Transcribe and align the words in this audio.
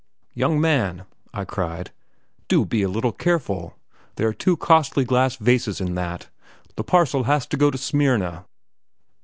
"Young 0.33 0.59
man," 0.59 1.05
I 1.31 1.45
cried, 1.45 1.91
"do 2.47 2.65
be 2.65 2.81
a 2.81 2.89
little 2.89 3.11
careful! 3.11 3.75
There 4.15 4.27
are 4.29 4.33
two 4.33 4.57
costly 4.57 5.05
glass 5.05 5.35
vases 5.35 5.79
in 5.79 5.93
that; 5.93 6.27
the 6.75 6.83
parcel 6.83 7.25
has 7.25 7.45
to 7.45 7.55
go 7.57 7.69
to 7.69 7.77
Smyrna." 7.77 8.45